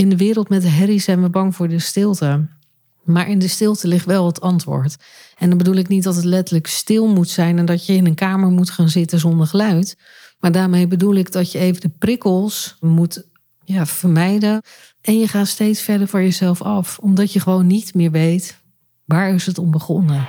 [0.00, 2.46] in de wereld met de herrie zijn we bang voor de stilte.
[3.04, 4.96] Maar in de stilte ligt wel het antwoord.
[5.38, 8.06] En dan bedoel ik niet dat het letterlijk stil moet zijn en dat je in
[8.06, 9.96] een kamer moet gaan zitten zonder geluid.
[10.38, 13.26] Maar daarmee bedoel ik dat je even de prikkels moet
[13.64, 14.62] ja, vermijden.
[15.00, 18.58] En je gaat steeds verder van jezelf af, omdat je gewoon niet meer weet
[19.04, 20.26] waar is het om begonnen.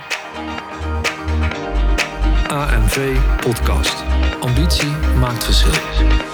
[2.48, 3.94] ANV Podcast.
[4.40, 6.31] Ambitie maakt verschil.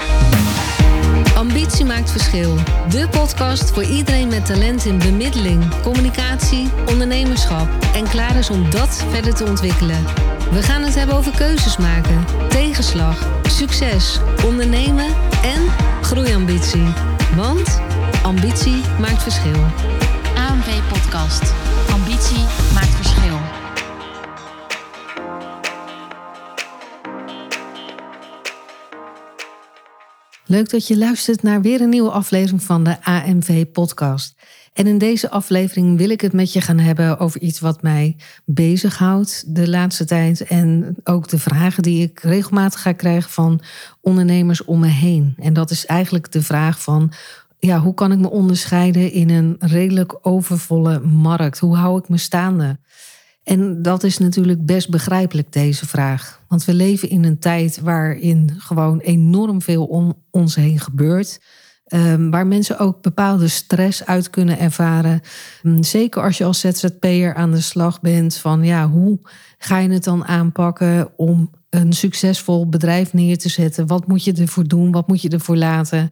[1.38, 2.54] Ambitie maakt verschil.
[2.88, 9.04] De podcast voor iedereen met talent in bemiddeling, communicatie, ondernemerschap en klaar is om dat
[9.10, 10.04] verder te ontwikkelen.
[10.50, 15.62] We gaan het hebben over keuzes maken, tegenslag, succes, ondernemen en
[16.02, 16.86] groeiambitie.
[17.36, 17.80] Want
[18.22, 19.64] ambitie maakt verschil.
[20.36, 21.57] AMV Podcast.
[30.50, 34.34] Leuk dat je luistert naar weer een nieuwe aflevering van de AMV Podcast.
[34.72, 38.16] En in deze aflevering wil ik het met je gaan hebben over iets wat mij
[38.44, 40.40] bezighoudt de laatste tijd.
[40.40, 43.60] En ook de vragen die ik regelmatig ga krijgen van
[44.00, 45.34] ondernemers om me heen.
[45.38, 47.12] En dat is eigenlijk de vraag van
[47.58, 51.58] ja, hoe kan ik me onderscheiden in een redelijk overvolle markt?
[51.58, 52.78] Hoe hou ik me staande?
[53.48, 56.42] En dat is natuurlijk best begrijpelijk, deze vraag.
[56.48, 61.40] Want we leven in een tijd waarin gewoon enorm veel om ons heen gebeurt.
[61.94, 65.20] Um, waar mensen ook bepaalde stress uit kunnen ervaren.
[65.62, 69.18] Um, zeker als je als ZZP'er aan de slag bent van ja, hoe
[69.58, 73.86] ga je het dan aanpakken om een succesvol bedrijf neer te zetten?
[73.86, 74.92] Wat moet je ervoor doen?
[74.92, 76.10] Wat moet je ervoor laten?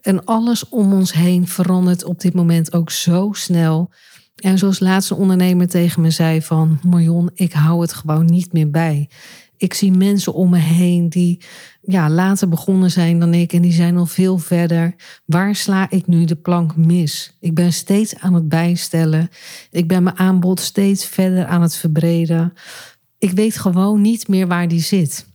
[0.00, 3.90] En alles om ons heen verandert op dit moment ook zo snel.
[4.36, 6.78] En zoals laatste ondernemer tegen me zei van...
[6.82, 9.08] Marion, ik hou het gewoon niet meer bij.
[9.56, 11.40] Ik zie mensen om me heen die
[11.82, 13.52] ja, later begonnen zijn dan ik...
[13.52, 14.94] en die zijn al veel verder.
[15.24, 17.36] Waar sla ik nu de plank mis?
[17.40, 19.28] Ik ben steeds aan het bijstellen.
[19.70, 22.52] Ik ben mijn aanbod steeds verder aan het verbreden.
[23.18, 25.26] Ik weet gewoon niet meer waar die zit.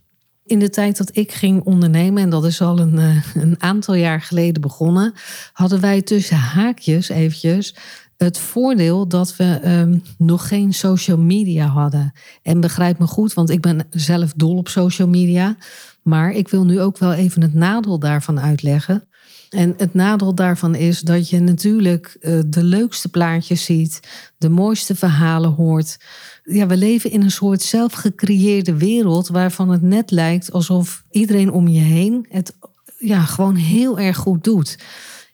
[0.44, 3.94] In de tijd dat ik ging ondernemen, en dat is al een, eh, een aantal
[3.94, 5.12] jaar geleden begonnen,
[5.52, 7.74] hadden wij tussen haakjes eventjes
[8.16, 12.12] het voordeel dat we um, nog geen social media hadden.
[12.42, 15.56] En begrijp me goed, want ik ben zelf dol op social media.
[16.02, 19.04] Maar ik wil nu ook wel even het nadeel daarvan uitleggen.
[19.50, 24.00] En het nadeel daarvan is dat je natuurlijk uh, de leukste plaatjes ziet,
[24.38, 25.96] de mooiste verhalen hoort.
[26.42, 31.68] Ja, we leven in een soort zelfgecreëerde wereld waarvan het net lijkt alsof iedereen om
[31.68, 32.56] je heen het
[32.98, 34.78] ja, gewoon heel erg goed doet.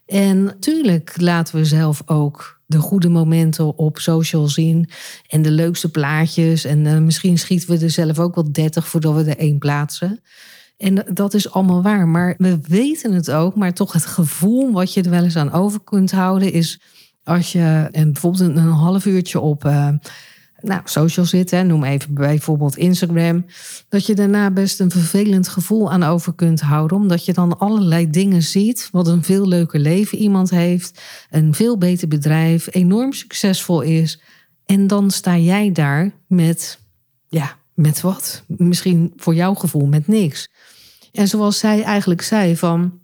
[0.05, 4.89] En natuurlijk laten we zelf ook de goede momenten op social zien.
[5.27, 6.65] En de leukste plaatjes.
[6.65, 10.21] En uh, misschien schieten we er zelf ook wel 30 voordat we er één plaatsen.
[10.77, 12.07] En dat is allemaal waar.
[12.07, 13.55] Maar we weten het ook.
[13.55, 16.81] Maar toch het gevoel wat je er wel eens aan over kunt houden is
[17.23, 19.89] als je en bijvoorbeeld een, half uurtje op uh,
[20.61, 23.45] nou, social zit, hè, noem even bijvoorbeeld Instagram,
[23.89, 28.09] dat je daarna best een vervelend gevoel aan over kunt houden, omdat je dan allerlei
[28.09, 33.81] dingen ziet, wat een veel leuker leven iemand heeft, een veel beter bedrijf, enorm succesvol
[33.81, 34.21] is.
[34.65, 36.79] En dan sta jij daar met,
[37.27, 38.43] ja, met wat?
[38.47, 40.49] Misschien voor jouw gevoel met niks.
[41.11, 42.99] En zoals zij eigenlijk zei van,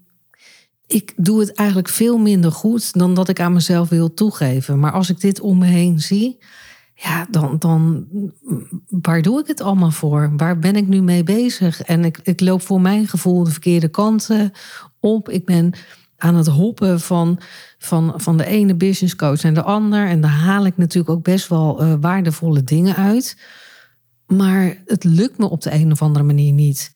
[0.87, 4.79] ik doe het eigenlijk veel minder goed dan dat ik aan mezelf wil toegeven.
[4.79, 6.37] Maar als ik dit om me heen zie,
[6.95, 8.07] ja, dan, dan
[8.89, 10.33] waar doe ik het allemaal voor?
[10.37, 11.81] Waar ben ik nu mee bezig?
[11.81, 14.51] En ik, ik loop voor mijn gevoel de verkeerde kanten
[14.99, 15.29] op.
[15.29, 15.73] Ik ben
[16.17, 17.39] aan het hoppen van,
[17.77, 20.07] van, van de ene business coach naar de ander.
[20.07, 23.37] En daar haal ik natuurlijk ook best wel uh, waardevolle dingen uit.
[24.27, 26.95] Maar het lukt me op de een of andere manier niet.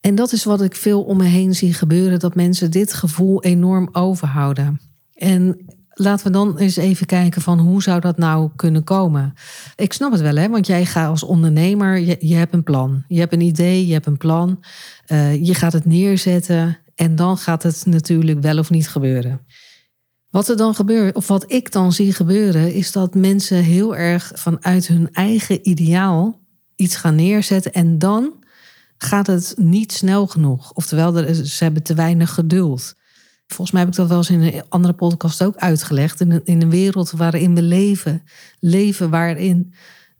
[0.00, 3.42] En dat is wat ik veel om me heen zie gebeuren: dat mensen dit gevoel
[3.42, 4.80] enorm overhouden.
[5.14, 5.66] En
[5.98, 9.34] laten we dan eens even kijken van hoe zou dat nou kunnen komen.
[9.76, 10.48] Ik snap het wel, hè?
[10.48, 13.04] want jij gaat als ondernemer, je, je hebt een plan.
[13.08, 14.64] Je hebt een idee, je hebt een plan.
[15.08, 19.40] Uh, je gaat het neerzetten en dan gaat het natuurlijk wel of niet gebeuren.
[20.30, 24.32] Wat er dan gebeurt, of wat ik dan zie gebeuren, is dat mensen heel erg
[24.34, 26.40] vanuit hun eigen ideaal
[26.76, 28.32] iets gaan neerzetten en dan
[28.98, 30.72] gaat het niet snel genoeg.
[30.72, 32.94] Oftewel, ze hebben te weinig geduld.
[33.48, 36.20] Volgens mij heb ik dat wel eens in een andere podcast ook uitgelegd.
[36.20, 38.22] In een, in een wereld waarin we leven,
[38.60, 39.74] leven waarin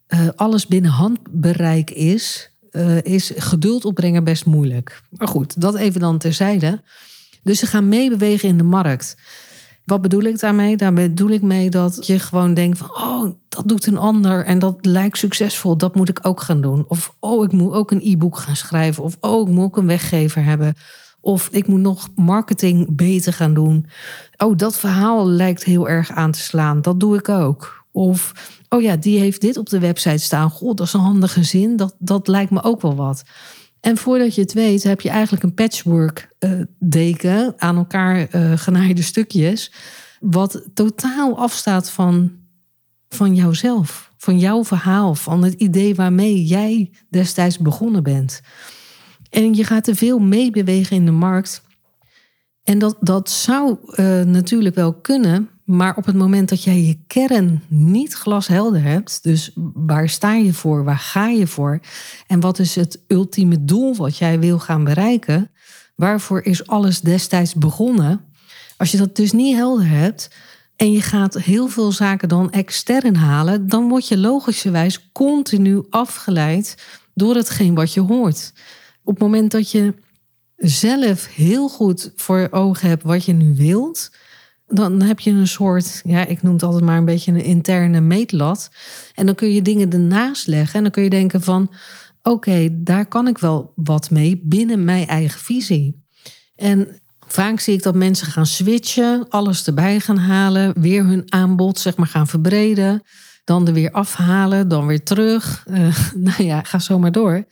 [0.08, 5.02] uh, alles binnen handbereik is, uh, is geduld opbrengen best moeilijk.
[5.10, 6.82] Maar goed, dat even dan terzijde.
[7.42, 9.16] Dus ze gaan meebewegen in de markt.
[9.84, 10.76] Wat bedoel ik daarmee?
[10.76, 12.90] Daarmee bedoel ik mee dat je gewoon denkt van...
[12.90, 15.76] oh, dat doet een ander en dat lijkt succesvol.
[15.76, 16.84] Dat moet ik ook gaan doen.
[16.88, 19.02] Of oh, ik moet ook een e-book gaan schrijven.
[19.02, 20.74] Of oh, ik moet ook een weggever hebben.
[21.20, 23.86] Of ik moet nog marketing beter gaan doen.
[24.36, 26.82] Oh, dat verhaal lijkt heel erg aan te slaan.
[26.82, 27.84] Dat doe ik ook.
[27.92, 28.32] Of,
[28.68, 30.50] oh ja, die heeft dit op de website staan.
[30.50, 31.76] God, dat is een handige zin.
[31.76, 33.22] Dat, dat lijkt me ook wel wat.
[33.80, 38.52] En voordat je het weet, heb je eigenlijk een patchwork uh, deken aan elkaar uh,
[38.56, 39.72] genaaide stukjes.
[40.20, 42.32] Wat totaal afstaat van,
[43.08, 48.40] van jouzelf, van jouw verhaal, van het idee waarmee jij destijds begonnen bent.
[49.30, 51.62] En je gaat te veel meebewegen in de markt.
[52.62, 56.98] En dat, dat zou uh, natuurlijk wel kunnen, maar op het moment dat jij je
[57.06, 61.80] kern niet glashelder hebt, dus waar sta je voor, waar ga je voor
[62.26, 65.50] en wat is het ultieme doel wat jij wil gaan bereiken,
[65.94, 68.20] waarvoor is alles destijds begonnen?
[68.76, 70.30] Als je dat dus niet helder hebt
[70.76, 76.74] en je gaat heel veel zaken dan extern halen, dan word je logischerwijs continu afgeleid
[77.14, 78.52] door hetgeen wat je hoort.
[79.08, 79.94] Op het moment dat je
[80.56, 84.10] zelf heel goed voor ogen hebt wat je nu wilt,
[84.66, 88.00] dan heb je een soort, ja, ik noem het altijd maar een beetje een interne
[88.00, 88.70] meetlat.
[89.14, 91.70] En dan kun je dingen ernaast leggen en dan kun je denken van,
[92.22, 96.04] oké, daar kan ik wel wat mee binnen mijn eigen visie.
[96.56, 101.78] En vaak zie ik dat mensen gaan switchen, alles erbij gaan halen, weer hun aanbod
[101.78, 103.02] zeg maar gaan verbreden,
[103.44, 105.64] dan er weer afhalen, dan weer terug.
[105.70, 105.96] Uh,
[106.28, 107.46] nou ja, ga zo maar door.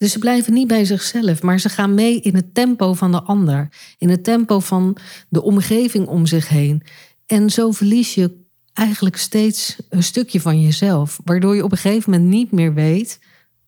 [0.00, 3.22] Dus ze blijven niet bij zichzelf, maar ze gaan mee in het tempo van de
[3.22, 3.68] ander,
[3.98, 4.96] in het tempo van
[5.28, 6.82] de omgeving om zich heen.
[7.26, 12.10] En zo verlies je eigenlijk steeds een stukje van jezelf, waardoor je op een gegeven
[12.10, 13.18] moment niet meer weet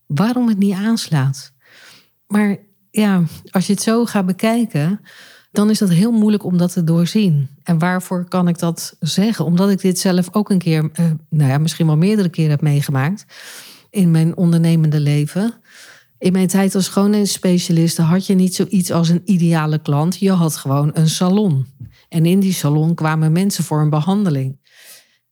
[0.05, 1.51] waarom het niet aanslaat.
[2.27, 2.57] Maar
[2.91, 4.99] ja, als je het zo gaat bekijken,
[5.51, 7.49] dan is dat heel moeilijk om dat te doorzien.
[7.63, 9.45] En waarvoor kan ik dat zeggen?
[9.45, 12.61] Omdat ik dit zelf ook een keer, eh, nou ja, misschien wel meerdere keren heb
[12.61, 13.25] meegemaakt
[13.89, 15.53] in mijn ondernemende leven.
[16.23, 20.19] In mijn tijd als schoonheidsspecialiste had je niet zoiets als een ideale klant.
[20.19, 21.65] Je had gewoon een salon.
[22.09, 24.59] En in die salon kwamen mensen voor een behandeling.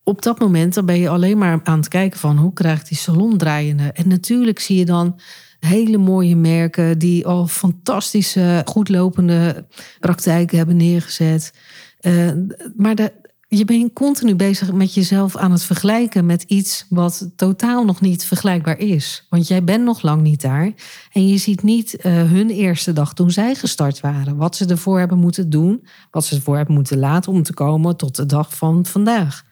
[0.04, 2.98] Op dat moment dan ben je alleen maar aan het kijken van hoe krijgt die
[2.98, 3.92] salon draaiende.
[3.92, 5.20] En natuurlijk zie je dan
[5.60, 9.66] hele mooie merken die al fantastische, goedlopende
[10.00, 11.54] praktijken hebben neergezet.
[12.02, 12.32] Uh,
[12.76, 13.12] maar de,
[13.57, 18.25] je bent continu bezig met jezelf aan het vergelijken met iets wat totaal nog niet
[18.25, 19.25] vergelijkbaar is.
[19.30, 20.71] Want jij bent nog lang niet daar.
[21.12, 24.38] En je ziet niet uh, hun eerste dag toen zij gestart waren.
[24.38, 25.88] Wat ze ervoor hebben moeten doen.
[26.12, 29.44] Wat ze ervoor hebben moeten laten om te komen tot de dag van vandaag.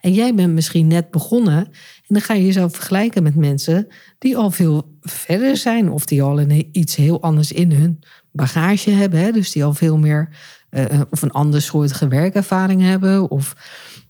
[0.00, 1.56] En jij bent misschien net begonnen.
[1.56, 3.86] En dan ga je jezelf vergelijken met mensen
[4.18, 5.90] die al veel verder zijn.
[5.90, 7.98] Of die al een, iets heel anders in hun
[8.30, 9.20] bagage hebben.
[9.20, 9.32] Hè?
[9.32, 10.28] Dus die al veel meer
[10.72, 13.56] uh, of een ander soortige werkervaring hebben of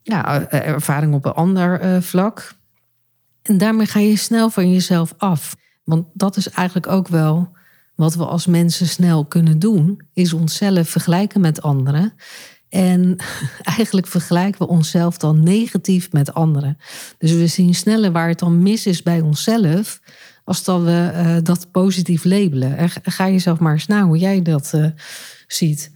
[0.03, 2.55] ja, eh, ervaring op een ander vlak.
[3.43, 5.57] En daarmee ga je snel van jezelf af.
[5.85, 7.51] Want dat is eigenlijk ook wel
[7.95, 12.15] wat we als mensen snel kunnen doen, is onszelf vergelijken met anderen.
[12.69, 13.17] En
[13.77, 16.79] eigenlijk vergelijken we onszelf dan negatief met anderen.
[17.19, 20.01] Dus we zien sneller waar het dan mis is bij onszelf,
[20.45, 22.77] als dat we dat positief labelen.
[22.77, 24.73] En ga jezelf maar eens na hoe jij dat
[25.47, 25.91] ziet.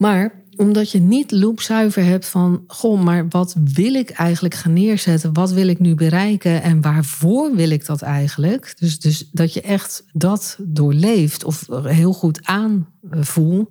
[0.00, 5.32] Maar omdat je niet loopzuiver hebt van, goh, maar wat wil ik eigenlijk gaan neerzetten?
[5.32, 8.74] Wat wil ik nu bereiken en waarvoor wil ik dat eigenlijk?
[8.78, 13.70] Dus, dus dat je echt dat doorleeft of heel goed aanvoelt,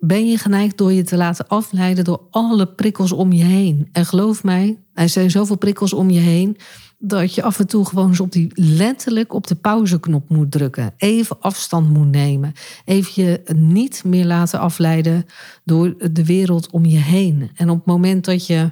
[0.00, 3.88] ben je geneigd door je te laten afleiden door alle prikkels om je heen.
[3.92, 6.56] En geloof mij, er zijn zoveel prikkels om je heen
[6.98, 10.94] dat je af en toe gewoon eens op die letterlijk op de pauzeknop moet drukken.
[10.96, 12.52] Even afstand moet nemen.
[12.84, 15.26] Even je niet meer laten afleiden
[15.64, 17.50] door de wereld om je heen.
[17.54, 18.70] En op het moment dat je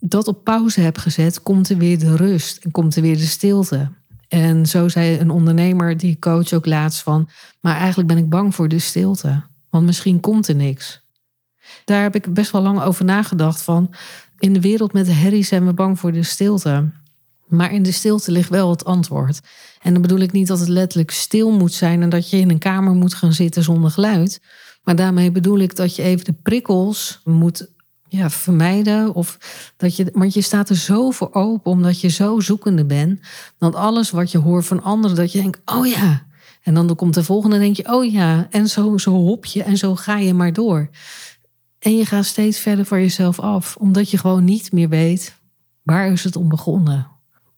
[0.00, 3.26] dat op pauze hebt gezet, komt er weer de rust en komt er weer de
[3.26, 3.90] stilte.
[4.28, 7.28] En zo zei een ondernemer, die coach ook laatst van,
[7.60, 9.42] maar eigenlijk ben ik bang voor de stilte.
[9.70, 11.02] Want misschien komt er niks.
[11.84, 13.94] Daar heb ik best wel lang over nagedacht van,
[14.38, 16.90] in de wereld met de herrie zijn we bang voor de stilte.
[17.50, 19.40] Maar in de stilte ligt wel het antwoord.
[19.82, 22.50] En dan bedoel ik niet dat het letterlijk stil moet zijn en dat je in
[22.50, 24.40] een kamer moet gaan zitten zonder geluid.
[24.82, 27.70] Maar daarmee bedoel ik dat je even de prikkels moet
[28.08, 29.14] ja, vermijden.
[29.14, 29.38] Of
[29.76, 33.20] dat je, want je staat er zo voor open omdat je zo zoekende bent.
[33.58, 36.28] Dat alles wat je hoort van anderen, dat je denkt, oh ja.
[36.62, 38.46] En dan komt de volgende en denk je, oh ja.
[38.50, 40.90] En zo, zo hop je en zo ga je maar door.
[41.78, 43.76] En je gaat steeds verder van jezelf af.
[43.76, 45.34] Omdat je gewoon niet meer weet,
[45.82, 47.06] waar is het om begonnen?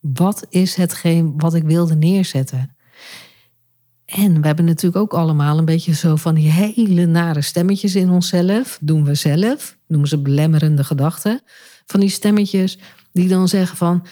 [0.03, 2.77] Wat is hetgeen wat ik wilde neerzetten?
[4.05, 8.11] En we hebben natuurlijk ook allemaal een beetje zo van die hele nare stemmetjes in
[8.11, 8.79] onszelf.
[8.81, 11.41] Doen we zelf, noemen ze belemmerende gedachten.
[11.87, 12.79] Van die stemmetjes
[13.13, 14.07] die dan zeggen van,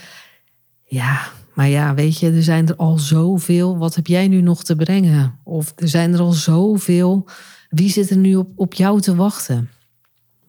[0.85, 3.79] ja, Maar ja, weet je, er zijn er al zoveel.
[3.79, 5.39] Wat heb jij nu nog te brengen?
[5.45, 7.29] Of er zijn er al zoveel.
[7.69, 9.71] Wie zit er nu op, op jou te wachten?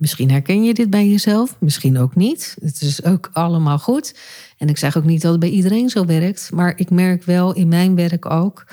[0.02, 2.58] Misschien herken je dit bij jezelf, misschien ook niet.
[2.62, 4.16] Het is ook allemaal goed.
[4.58, 6.50] En ik zeg ook niet dat het bij iedereen zo werkt.
[6.54, 8.66] Maar ik merk wel in mijn werk ook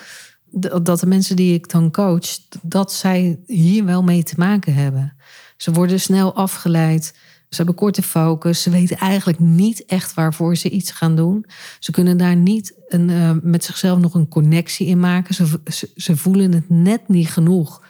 [0.82, 5.16] dat de mensen die ik dan coach, dat zij hier wel mee te maken hebben.
[5.56, 7.14] Ze worden snel afgeleid.
[7.48, 8.62] Ze hebben korte focus.
[8.62, 11.44] Ze weten eigenlijk niet echt waarvoor ze iets gaan doen.
[11.78, 15.34] Ze kunnen daar niet een, uh, met zichzelf nog een connectie in maken.
[15.34, 15.60] Ze,
[15.96, 17.82] ze, voelen het net niet genoeg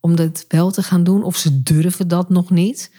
[0.00, 1.22] om dat wel te gaan doen.
[1.22, 2.90] Of ze durven dat nog niet.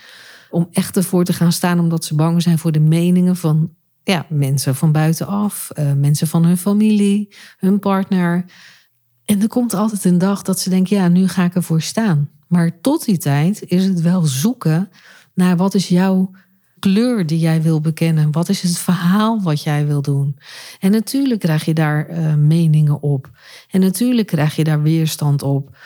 [0.50, 4.26] Om echt ervoor te gaan staan omdat ze bang zijn voor de meningen van ja,
[4.30, 5.70] mensen van buitenaf.
[5.80, 8.46] Uh, mensen van hun familie, hun partner.
[9.26, 12.30] En er komt altijd een dag dat ze denken, ja, nu ga ik ervoor staan.
[12.48, 14.90] Maar tot die tijd is het wel zoeken
[15.34, 16.32] naar wat is jouw
[16.80, 18.32] kleur die jij wil bekennen?
[18.32, 20.38] Wat is het verhaal wat jij wil doen?
[20.80, 23.30] En natuurlijk krijg je daar uh, meningen op.
[23.70, 25.78] En natuurlijk krijg je daar weerstand op.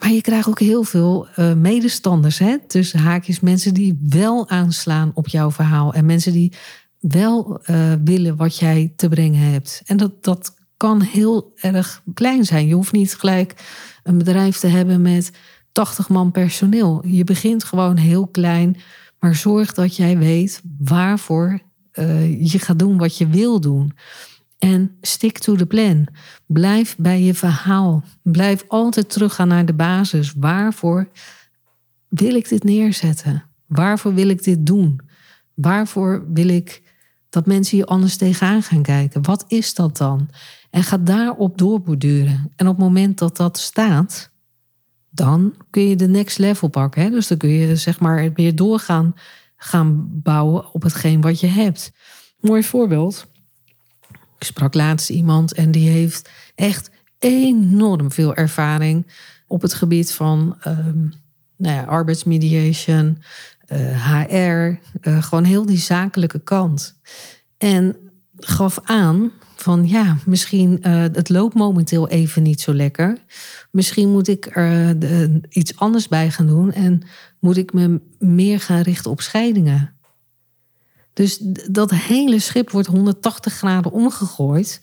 [0.00, 2.38] Maar je krijgt ook heel veel uh, medestanders.
[2.38, 2.58] Hè?
[2.66, 5.94] Tussen haakjes mensen die wel aanslaan op jouw verhaal.
[5.94, 6.52] En mensen die
[6.98, 9.82] wel uh, willen wat jij te brengen hebt.
[9.86, 12.66] En dat, dat kan heel erg klein zijn.
[12.66, 13.54] Je hoeft niet gelijk
[14.02, 15.30] een bedrijf te hebben met
[15.72, 17.02] 80 man personeel.
[17.06, 18.76] Je begint gewoon heel klein,
[19.18, 21.60] maar zorg dat jij weet waarvoor
[21.94, 23.92] uh, je gaat doen wat je wil doen.
[24.60, 26.06] En stick to the plan.
[26.46, 28.04] Blijf bij je verhaal.
[28.22, 30.32] Blijf altijd teruggaan naar de basis.
[30.36, 31.08] Waarvoor
[32.08, 33.44] wil ik dit neerzetten?
[33.66, 35.00] Waarvoor wil ik dit doen?
[35.54, 36.82] Waarvoor wil ik
[37.28, 39.22] dat mensen hier anders tegenaan gaan kijken?
[39.22, 40.28] Wat is dat dan?
[40.70, 42.52] En ga daarop doorborduren.
[42.56, 44.30] En op het moment dat dat staat,
[45.10, 47.02] dan kun je de next level pakken.
[47.02, 47.10] Hè?
[47.10, 49.14] Dus dan kun je zeg maar weer doorgaan
[49.56, 51.92] gaan bouwen op hetgeen wat je hebt.
[52.40, 53.26] Mooi voorbeeld.
[54.40, 59.06] Ik sprak laatst iemand en die heeft echt enorm veel ervaring
[59.46, 61.12] op het gebied van um,
[61.56, 63.18] nou ja, arbeidsmediation,
[63.68, 67.00] HR, uh, gewoon heel die zakelijke kant.
[67.58, 67.96] En
[68.36, 73.18] gaf aan van ja, misschien uh, het loopt momenteel even niet zo lekker.
[73.70, 74.96] Misschien moet ik er
[75.48, 77.02] iets anders bij gaan doen en
[77.40, 79.94] moet ik me meer gaan richten op scheidingen.
[81.12, 81.38] Dus
[81.70, 84.80] dat hele schip wordt 180 graden omgegooid,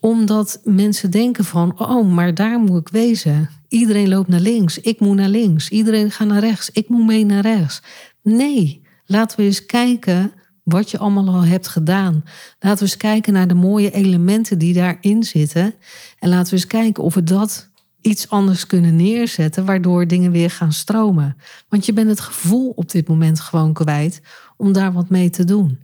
[0.00, 3.50] omdat mensen denken van, oh, maar daar moet ik wezen.
[3.68, 5.68] Iedereen loopt naar links, ik moet naar links.
[5.68, 7.82] Iedereen gaat naar rechts, ik moet mee naar rechts.
[8.22, 12.24] Nee, laten we eens kijken wat je allemaal al hebt gedaan.
[12.58, 15.74] Laten we eens kijken naar de mooie elementen die daarin zitten.
[16.18, 20.50] En laten we eens kijken of we dat iets anders kunnen neerzetten, waardoor dingen weer
[20.50, 21.36] gaan stromen.
[21.68, 24.20] Want je bent het gevoel op dit moment gewoon kwijt
[24.60, 25.78] om daar wat mee te doen.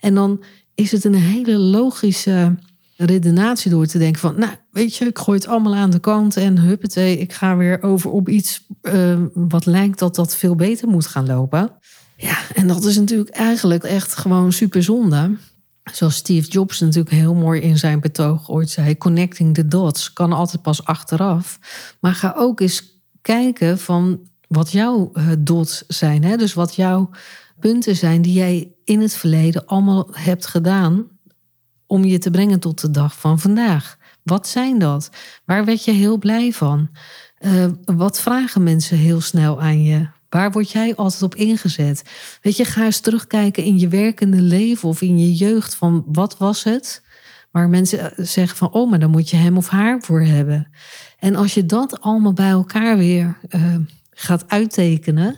[0.00, 2.54] En dan is het een hele logische
[2.96, 6.36] redenatie door te denken van, nou, weet je, ik gooi het allemaal aan de kant
[6.36, 10.88] en huppatee, ik ga weer over op iets uh, wat lijkt dat dat veel beter
[10.88, 11.70] moet gaan lopen.
[12.16, 15.36] Ja, en dat is natuurlijk eigenlijk echt gewoon super zonde.
[15.92, 20.32] Zoals Steve Jobs natuurlijk heel mooi in zijn betoog ooit zei: connecting the dots kan
[20.32, 21.58] altijd pas achteraf.
[22.00, 26.24] Maar ga ook eens kijken van wat jouw uh, dots zijn.
[26.24, 26.36] Hè?
[26.36, 27.10] Dus wat jouw
[27.62, 31.06] punten zijn die jij in het verleden allemaal hebt gedaan
[31.86, 33.96] om je te brengen tot de dag van vandaag.
[34.22, 35.10] Wat zijn dat?
[35.44, 36.90] Waar werd je heel blij van?
[37.40, 40.06] Uh, wat vragen mensen heel snel aan je?
[40.28, 42.02] Waar word jij altijd op ingezet?
[42.40, 46.38] Weet je, ga eens terugkijken in je werkende leven of in je jeugd van wat
[46.38, 47.02] was het?
[47.50, 50.68] Waar mensen eh, zeggen van, oh, maar dan moet je hem of haar voor hebben.
[51.18, 53.76] En als je dat allemaal bij elkaar weer uh,
[54.10, 55.36] gaat uittekenen,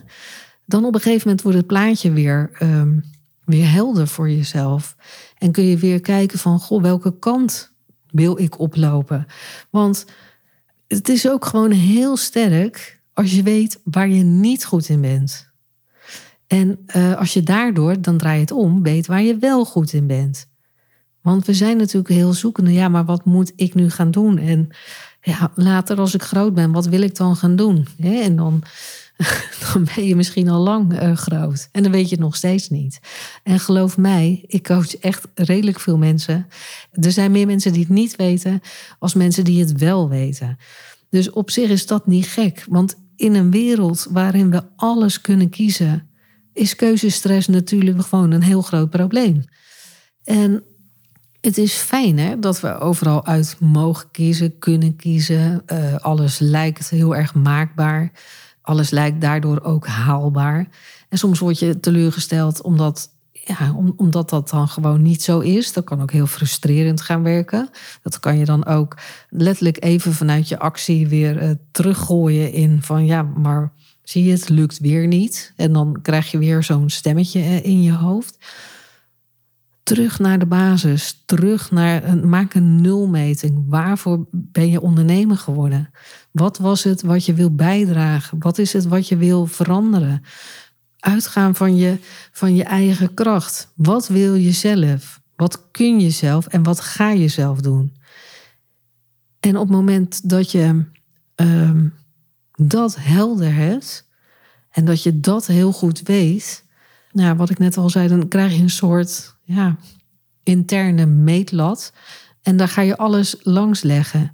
[0.65, 3.03] dan op een gegeven moment wordt het plaatje weer, um,
[3.45, 4.95] weer helder voor jezelf.
[5.37, 7.73] En kun je weer kijken van, goh, welke kant
[8.11, 9.25] wil ik oplopen?
[9.69, 10.05] Want
[10.87, 15.53] het is ook gewoon heel sterk als je weet waar je niet goed in bent.
[16.47, 19.93] En uh, als je daardoor, dan draai je het om, weet waar je wel goed
[19.93, 20.47] in bent.
[21.21, 24.37] Want we zijn natuurlijk heel zoekende, ja, maar wat moet ik nu gaan doen?
[24.37, 24.69] En
[25.21, 27.87] ja, later als ik groot ben, wat wil ik dan gaan doen?
[27.99, 28.63] En dan,
[29.73, 31.69] dan ben je misschien al lang uh, groot.
[31.71, 32.99] En dan weet je het nog steeds niet.
[33.43, 36.47] En geloof mij, ik coach echt redelijk veel mensen.
[36.91, 38.61] Er zijn meer mensen die het niet weten,
[38.99, 40.57] als mensen die het wel weten.
[41.09, 42.65] Dus op zich is dat niet gek.
[42.69, 46.09] Want in een wereld waarin we alles kunnen kiezen,
[46.53, 49.43] is keuzestress natuurlijk gewoon een heel groot probleem.
[50.23, 50.63] En
[51.41, 55.63] het is fijn hè, dat we overal uit mogen kiezen, kunnen kiezen.
[55.67, 58.11] Uh, alles lijkt heel erg maakbaar.
[58.65, 60.67] Alles lijkt daardoor ook haalbaar.
[61.09, 65.73] En soms word je teleurgesteld omdat ja, om, omdat dat dan gewoon niet zo is.
[65.73, 67.69] Dat kan ook heel frustrerend gaan werken.
[68.01, 68.97] Dat kan je dan ook
[69.29, 73.71] letterlijk even vanuit je actie weer uh, teruggooien in van ja, maar
[74.03, 75.53] zie je, het lukt weer niet.
[75.55, 78.37] En dan krijg je weer zo'n stemmetje eh, in je hoofd.
[79.85, 83.63] Terug naar de basis, terug naar maak een nulmeting.
[83.67, 85.89] Waarvoor ben je ondernemer geworden?
[86.31, 88.37] Wat was het wat je wil bijdragen?
[88.39, 90.23] Wat is het wat je wil veranderen?
[91.05, 91.99] uitgaan van je,
[92.31, 93.71] van je eigen kracht.
[93.75, 95.21] Wat wil je zelf?
[95.35, 97.95] Wat kun je zelf en wat ga je zelf doen?
[99.39, 100.83] En op het moment dat je
[101.35, 101.87] ehm,
[102.51, 104.07] dat helder hebt
[104.69, 106.64] en dat je dat heel goed weet,
[107.15, 109.75] nou, wat ik net al zei, dan krijg je een soort ja,
[110.43, 111.93] interne meetlat.
[112.41, 114.33] En daar ga je alles langs leggen.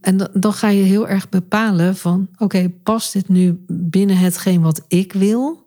[0.00, 4.84] En dan ga je heel erg bepalen van, oké, past dit nu binnen hetgeen wat
[4.88, 5.66] ik wil?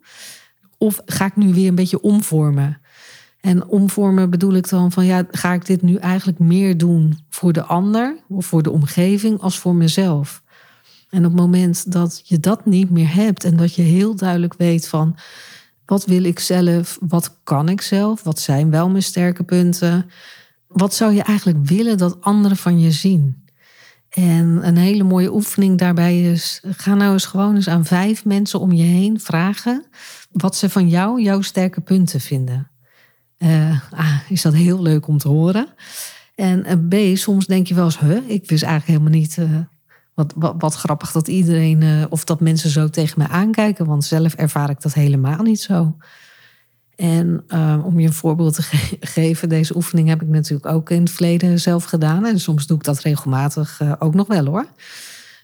[0.77, 2.81] Of ga ik nu weer een beetje omvormen?
[3.41, 7.53] En omvormen bedoel ik dan van, ja, ga ik dit nu eigenlijk meer doen voor
[7.53, 10.43] de ander of voor de omgeving als voor mezelf?
[11.09, 14.53] En op het moment dat je dat niet meer hebt en dat je heel duidelijk
[14.57, 15.15] weet van,
[15.85, 16.97] wat wil ik zelf?
[17.01, 18.23] Wat kan ik zelf?
[18.23, 20.09] Wat zijn wel mijn sterke punten?
[20.67, 23.43] Wat zou je eigenlijk willen dat anderen van je zien?
[24.09, 28.59] En een hele mooie oefening daarbij is: ga nou eens gewoon eens aan vijf mensen
[28.59, 29.85] om je heen vragen
[30.31, 32.69] wat ze van jou jouw sterke punten vinden.
[33.37, 35.67] Uh, A, is dat heel leuk om te horen.
[36.35, 39.59] En uh, B, soms denk je wel eens, huh, ik wist eigenlijk helemaal niet uh,
[40.15, 44.33] wat, wat, wat, grappig dat iedereen of dat mensen zo tegen me aankijken, want zelf
[44.33, 45.95] ervaar ik dat helemaal niet zo.
[46.95, 50.89] En uh, om je een voorbeeld te ge geven, deze oefening heb ik natuurlijk ook
[50.89, 52.25] in het verleden zelf gedaan.
[52.25, 54.65] En soms doe ik dat regelmatig uh, ook nog wel hoor.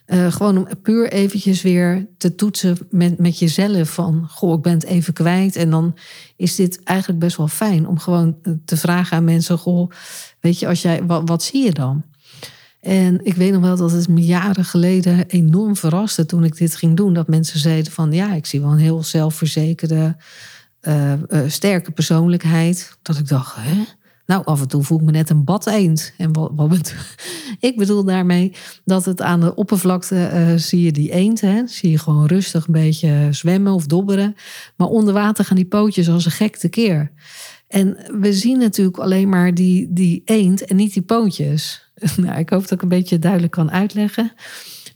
[0.06, 4.26] Uh, gewoon om puur eventjes weer te toetsen met, met jezelf van...
[4.28, 5.56] goh, ik ben het even kwijt.
[5.56, 5.96] En dan
[6.36, 9.58] is dit eigenlijk best wel fijn om gewoon te vragen aan mensen...
[9.58, 9.90] goh,
[10.40, 12.04] weet je, als jij, wat, wat zie je dan?
[12.82, 16.76] En ik weet nog wel dat het me jaren geleden enorm verraste toen ik dit
[16.76, 17.14] ging doen.
[17.14, 20.16] Dat mensen zeiden van ja, ik zie wel een heel zelfverzekerde
[20.82, 21.12] uh,
[21.46, 22.98] sterke persoonlijkheid.
[23.02, 23.84] Dat ik dacht, hè?
[24.26, 26.14] Nou, af en toe voel ik me net een bad eend.
[26.18, 26.94] En wat, wat
[27.60, 28.52] ik bedoel daarmee
[28.84, 31.40] dat het aan de oppervlakte uh, zie je die eend.
[31.40, 31.66] Hè?
[31.66, 34.34] Zie je gewoon rustig een beetje zwemmen of dobberen.
[34.76, 37.12] Maar onder water gaan die pootjes als een gek tekeer.
[37.68, 41.90] En we zien natuurlijk alleen maar die, die eend en niet die pootjes.
[42.16, 44.32] nou, ik hoop dat ik een beetje duidelijk kan uitleggen.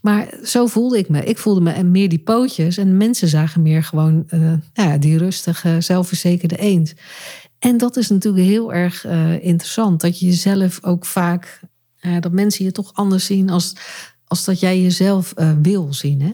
[0.00, 1.24] Maar zo voelde ik me.
[1.24, 2.76] Ik voelde me meer die pootjes.
[2.76, 6.94] En mensen zagen meer gewoon uh, ja, die rustige, zelfverzekerde eend.
[7.58, 10.00] En dat is natuurlijk heel erg uh, interessant.
[10.00, 11.60] Dat je jezelf ook vaak,
[12.00, 13.76] uh, dat mensen je toch anders zien als,
[14.26, 16.20] als dat jij jezelf wil zien.
[16.20, 16.32] Hè?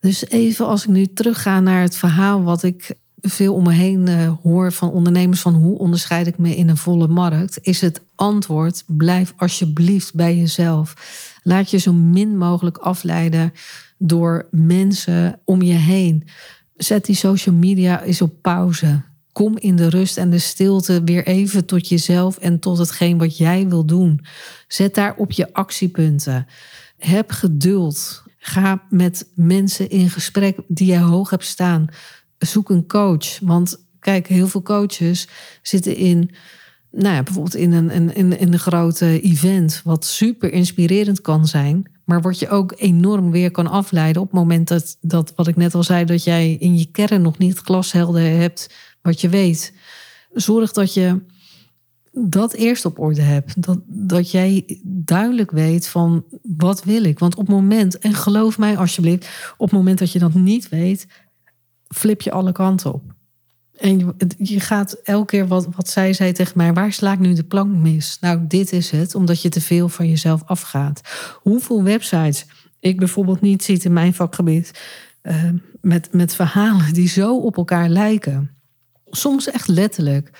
[0.00, 4.08] Dus even als ik nu terugga naar het verhaal wat ik veel om me heen
[4.42, 8.84] hoor van ondernemers van hoe onderscheid ik me in een volle markt, is het antwoord:
[8.86, 10.94] blijf alsjeblieft bij jezelf.
[11.42, 13.52] Laat je zo min mogelijk afleiden
[13.98, 16.24] door mensen om je heen.
[16.76, 19.02] Zet die social media eens op pauze.
[19.32, 23.36] Kom in de rust en de stilte weer even tot jezelf en tot hetgeen wat
[23.36, 24.24] jij wil doen.
[24.68, 26.46] Zet daar op je actiepunten.
[26.98, 28.22] Heb geduld.
[28.38, 31.88] Ga met mensen in gesprek die jij hoog hebt staan.
[32.40, 33.38] Zoek een coach.
[33.38, 35.28] Want kijk, heel veel coaches
[35.62, 36.30] zitten in
[36.90, 41.90] nou ja, bijvoorbeeld in een, in, in een grote event, wat super inspirerend kan zijn,
[42.04, 45.56] maar wat je ook enorm weer kan afleiden op het moment dat, dat wat ik
[45.56, 49.74] net al zei, dat jij in je kern nog niet glashelder hebt wat je weet.
[50.32, 51.22] Zorg dat je
[52.12, 53.62] dat eerst op orde hebt.
[53.62, 57.18] Dat, dat jij duidelijk weet van wat wil ik.
[57.18, 60.68] Want op het moment, en geloof mij alsjeblieft, op het moment dat je dat niet
[60.68, 61.06] weet,
[61.94, 63.02] flip je alle kanten op.
[63.76, 67.34] En je, gaat elke keer wat, wat zij zei tegen mij, waar sla ik nu
[67.34, 68.16] de plank mis?
[68.20, 71.00] Nou, dit is het, omdat je te veel van jezelf afgaat.
[71.42, 72.46] Hoeveel websites
[72.80, 74.80] ik bijvoorbeeld niet ziet in mijn vakgebied,
[75.22, 75.44] uh,
[75.80, 78.50] met, met verhalen die zo op elkaar lijken.
[79.06, 80.30] Soms echt letterlijk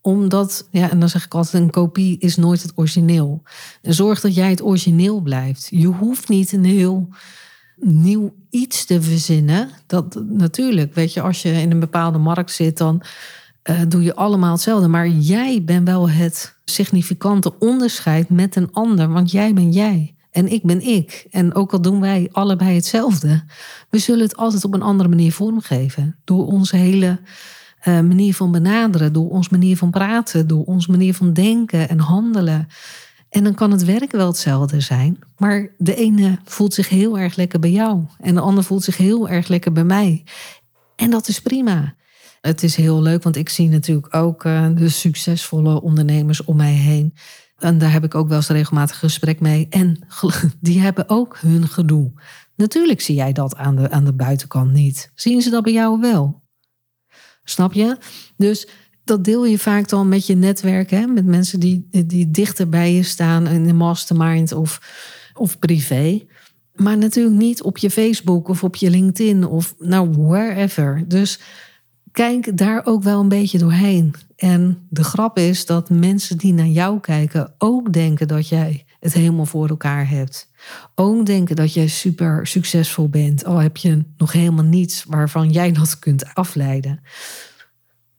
[0.00, 3.42] omdat, ja, en dan zeg ik altijd: een kopie is nooit het origineel.
[3.82, 5.68] Zorg dat jij het origineel blijft.
[5.70, 7.08] Je hoeft niet een heel
[7.80, 9.70] nieuw iets te verzinnen.
[9.86, 13.02] Dat natuurlijk, weet je, als je in een bepaalde markt zit, dan
[13.70, 14.88] uh, doe je allemaal hetzelfde.
[14.88, 20.14] Maar jij bent wel het significante onderscheid met een ander, want jij bent jij.
[20.30, 21.26] En ik ben ik.
[21.30, 23.42] En ook al doen wij allebei hetzelfde,
[23.90, 26.16] we zullen het altijd op een andere manier vormgeven.
[26.24, 27.18] Door onze hele
[27.84, 31.98] uh, manier van benaderen, door onze manier van praten, door onze manier van denken en
[31.98, 32.68] handelen.
[33.30, 37.36] En dan kan het werk wel hetzelfde zijn, maar de ene voelt zich heel erg
[37.36, 40.24] lekker bij jou en de ander voelt zich heel erg lekker bij mij.
[40.96, 41.94] En dat is prima.
[42.40, 46.72] Het is heel leuk, want ik zie natuurlijk ook uh, de succesvolle ondernemers om mij
[46.72, 47.14] heen.
[47.58, 49.66] En daar heb ik ook wel eens regelmatig gesprek mee.
[49.70, 50.06] En
[50.60, 52.12] die hebben ook hun gedoe.
[52.56, 55.12] Natuurlijk zie jij dat aan de, aan de buitenkant niet.
[55.14, 56.42] Zien ze dat bij jou wel?
[57.44, 57.96] Snap je?
[58.36, 58.68] Dus
[59.08, 61.06] dat deel je vaak dan met je netwerk, hè?
[61.06, 64.80] met mensen die, die dichter bij je staan in de mastermind of,
[65.34, 66.26] of privé.
[66.74, 71.04] Maar natuurlijk niet op je Facebook of op je LinkedIn of nou wherever.
[71.06, 71.40] Dus
[72.12, 74.14] kijk daar ook wel een beetje doorheen.
[74.36, 79.12] En de grap is dat mensen die naar jou kijken ook denken dat jij het
[79.12, 80.50] helemaal voor elkaar hebt.
[80.94, 85.72] Ook denken dat jij super succesvol bent, al heb je nog helemaal niets waarvan jij
[85.72, 87.00] dat kunt afleiden.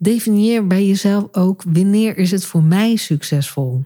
[0.02, 3.84] Definieer bij jezelf ook wanneer is het voor mij succesvol.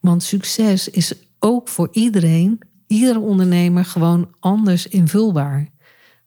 [0.00, 5.68] Want succes is ook voor iedereen, iedere ondernemer gewoon anders invulbaar.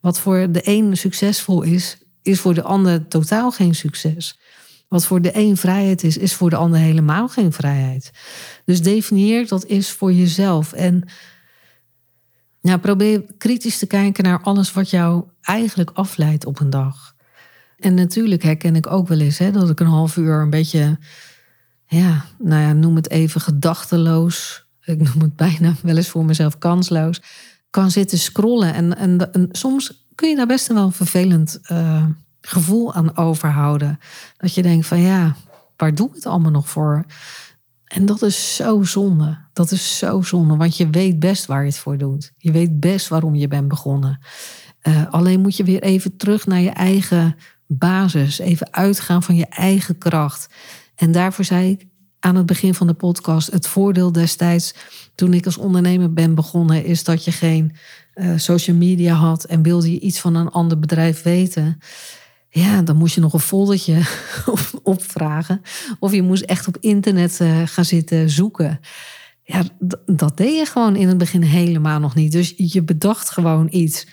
[0.01, 4.39] Wat voor de een succesvol is, is voor de ander totaal geen succes.
[4.87, 8.11] Wat voor de een vrijheid is, is voor de ander helemaal geen vrijheid.
[8.65, 10.73] Dus definieer dat is voor jezelf.
[10.73, 11.09] En
[12.61, 17.12] ja, probeer kritisch te kijken naar alles wat jou eigenlijk afleidt op een dag.
[17.83, 20.97] En natuurlijk herken ik ook wel eens hè, dat ik een half uur een beetje,
[21.85, 24.65] ja, nou ja, noem het even gedachteloos.
[24.81, 27.21] Ik noem het bijna wel eens voor mezelf kansloos.
[27.69, 28.73] Kan zitten scrollen.
[28.73, 32.05] En, en, soms kun je daar best wel vervelend uh,
[32.41, 33.99] gevoel aan overhouden.
[34.37, 35.35] Dat je denkt van ja,
[35.77, 37.05] waar doe ik het allemaal nog voor?
[37.83, 39.37] En dat is zo zonde.
[39.53, 42.33] Dat is zo zonde, want je weet best waar je het voor doet.
[42.37, 44.19] Je weet best waarom je bent begonnen.
[44.83, 47.35] Uh, alleen moet je weer even terug naar je eigen
[47.67, 48.39] basis.
[48.39, 50.53] Even uitgaan van je eigen kracht.
[50.95, 51.87] En daarvoor zei ik
[52.19, 54.73] aan het begin van de podcast: het voordeel destijds
[55.15, 57.75] toen ik als ondernemer ben begonnen, is dat je geen
[58.15, 61.79] uh, social media had en wilde je iets van een ander bedrijf weten
[62.53, 64.01] ja, dan moest je nog een foldertje
[64.83, 65.61] opvragen.
[65.99, 68.79] Of je moest echt op internet eh, gaan zitten zoeken.
[69.43, 69.63] Ja,
[70.05, 72.31] dat deed je gewoon in het begin helemaal nog niet.
[72.31, 74.07] Dus je bedacht gewoon iets.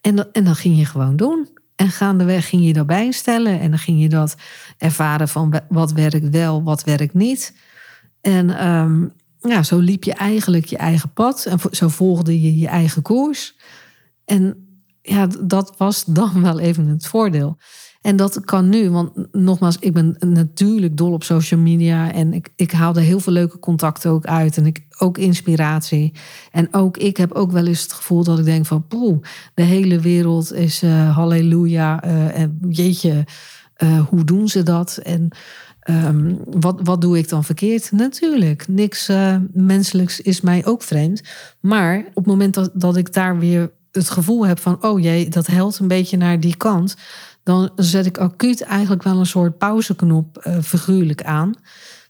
[0.00, 1.48] En, en dan ging je gewoon doen.
[1.76, 3.60] En gaandeweg ging je daarbij stellen.
[3.60, 4.36] En dan ging je dat
[4.78, 7.54] ervaren van wat werkt wel, wat werkt niet.
[8.20, 11.46] En um, ja, zo liep je eigenlijk je eigen pad.
[11.46, 13.56] En zo volgde je je eigen koers.
[14.24, 14.66] En
[15.02, 17.58] ja, dat was dan wel even het voordeel.
[18.06, 22.48] En dat kan nu, want nogmaals, ik ben natuurlijk dol op social media en ik,
[22.56, 26.12] ik haal er heel veel leuke contacten ook uit en ik, ook inspiratie.
[26.52, 29.18] En ook ik heb ook wel eens het gevoel dat ik denk van, poeh,
[29.54, 33.24] de hele wereld is uh, halleluja uh, en jeetje,
[33.82, 34.96] uh, hoe doen ze dat?
[35.02, 35.28] En
[35.90, 37.92] um, wat, wat doe ik dan verkeerd?
[37.92, 39.10] Natuurlijk, niks
[39.52, 41.22] menselijks is mij ook vreemd.
[41.60, 45.28] Maar op het moment dat, dat ik daar weer het gevoel heb van, oh jee,
[45.28, 46.96] dat helpt een beetje naar die kant
[47.46, 51.54] dan zet ik acuut eigenlijk wel een soort pauzeknop uh, figuurlijk aan.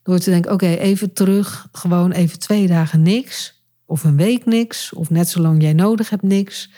[0.02, 3.64] Door te denken, oké, even terug, gewoon even twee dagen niks.
[3.84, 6.70] Of een week niks, of net zolang jij nodig hebt niks.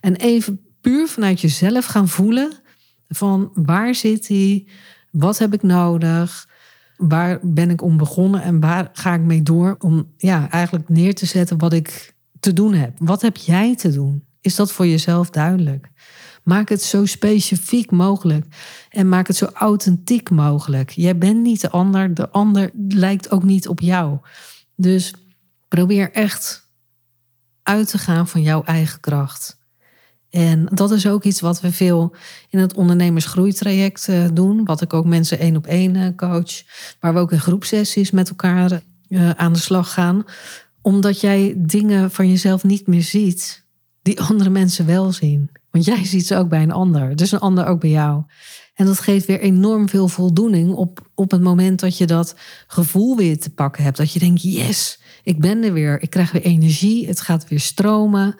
[0.00, 2.52] En even puur vanuit jezelf gaan voelen
[3.08, 4.66] van waar zit hij,
[5.10, 6.48] wat heb ik nodig,
[6.96, 11.14] waar ben ik om begonnen en waar ga ik mee door om ja, eigenlijk neer
[11.14, 12.92] te zetten wat ik te doen heb.
[12.98, 14.24] Wat heb jij te doen?
[14.40, 15.88] Is dat voor jezelf duidelijk?
[16.46, 18.46] Maak het zo specifiek mogelijk.
[18.90, 20.90] En maak het zo authentiek mogelijk.
[20.90, 22.14] Jij bent niet de ander.
[22.14, 24.18] De ander lijkt ook niet op jou.
[24.76, 25.12] Dus
[25.68, 26.68] probeer echt
[27.62, 29.58] uit te gaan van jouw eigen kracht.
[30.30, 32.14] En dat is ook iets wat we veel
[32.50, 34.64] in het ondernemersgroeitraject eh, doen.
[34.64, 36.62] Wat ik ook mensen één op één eh, coach.
[37.00, 40.24] Waar we ook in groepsessies met elkaar eh, aan de slag gaan.
[40.80, 43.64] Omdat jij dingen van jezelf niet meer ziet
[44.02, 45.50] die andere mensen wel zien.
[45.76, 47.16] Want jij ziet ze ook bij een ander.
[47.16, 48.22] Dus een ander ook bij jou.
[48.74, 52.34] En dat geeft weer enorm veel voldoening op, op het moment dat je dat
[52.66, 53.96] gevoel weer te pakken hebt.
[53.96, 56.02] Dat je denkt, yes, ik ben er weer.
[56.02, 57.06] Ik krijg weer energie.
[57.06, 58.34] Het gaat weer stromen.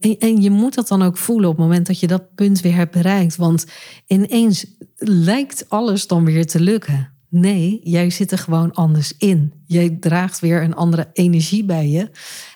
[0.00, 2.60] En, en je moet dat dan ook voelen op het moment dat je dat punt
[2.60, 3.36] weer hebt bereikt.
[3.36, 3.66] Want
[4.06, 7.15] ineens lijkt alles dan weer te lukken.
[7.28, 9.52] Nee, jij zit er gewoon anders in.
[9.66, 12.10] Jij draagt weer een andere energie bij je.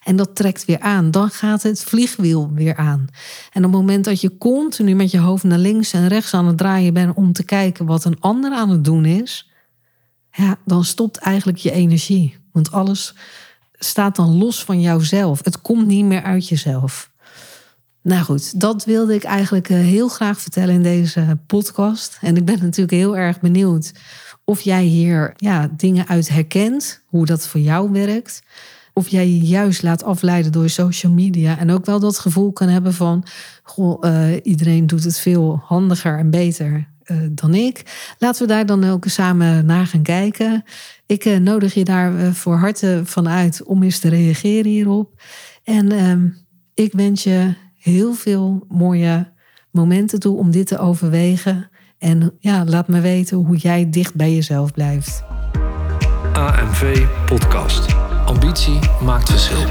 [0.04, 1.10] En dat trekt weer aan.
[1.10, 3.06] Dan gaat het vliegwiel weer aan.
[3.52, 6.46] En op het moment dat je continu met je hoofd naar links en rechts aan
[6.46, 9.50] het draaien bent om te kijken wat een ander aan het doen is,
[10.32, 12.36] ja, dan stopt eigenlijk je energie.
[12.52, 13.14] Want alles
[13.72, 15.44] staat dan los van jouzelf.
[15.44, 17.10] Het komt niet meer uit jezelf.
[18.02, 22.18] Nou goed, dat wilde ik eigenlijk eh, heel graag vertellen in deze podcast.
[22.20, 23.92] En ik ben natuurlijk heel erg benieuwd
[24.50, 28.42] of jij hier ja, dingen uit herkent, hoe dat voor jou werkt.
[28.92, 31.58] Of jij je juist laat afleiden door social media.
[31.58, 33.24] En ook wel dat gevoel kan hebben van,
[33.62, 37.82] goh, uh, iedereen doet het veel handiger en beter eh, dan ik.
[38.18, 40.64] Laten we daar dan ook samen naar gaan kijken.
[41.06, 45.22] Ik eh, nodig je daar eh, voor harte van uit om eens te reageren hierop.
[45.64, 46.28] En ehm,
[46.74, 49.32] ik wens je heel veel mooie
[49.70, 51.70] momenten toe om dit te overwegen.
[52.00, 55.24] En ja, laat me weten hoe jij dicht bij jezelf blijft.
[56.32, 57.94] AMV Podcast.
[58.26, 59.64] Ambitie maakt verschil.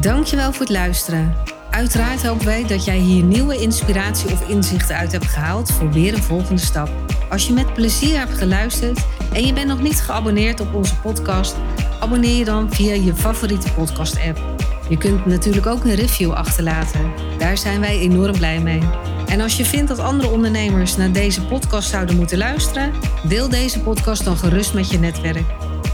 [0.00, 1.34] Dankjewel voor het luisteren.
[1.70, 6.14] Uiteraard hopen wij dat jij hier nieuwe inspiratie of inzichten uit hebt gehaald voor weer
[6.14, 6.90] een volgende stap.
[7.28, 11.56] Als je met plezier hebt geluisterd en je bent nog niet geabonneerd op onze podcast,
[12.00, 14.40] abonneer je dan via je favoriete podcast-app.
[14.88, 17.12] Je kunt natuurlijk ook een review achterlaten.
[17.38, 18.82] Daar zijn wij enorm blij mee.
[19.30, 22.92] En als je vindt dat andere ondernemers naar deze podcast zouden moeten luisteren,
[23.28, 25.44] deel deze podcast dan gerust met je netwerk.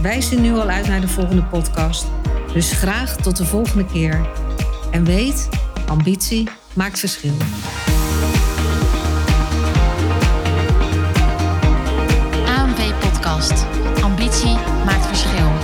[0.02, 2.06] Wij zien nu al uit naar de volgende podcast.
[2.52, 4.28] Dus graag tot de volgende keer.
[4.90, 5.48] En weet,
[5.86, 7.34] ambitie maakt verschil.
[14.02, 15.55] Ambitie maakt verschil.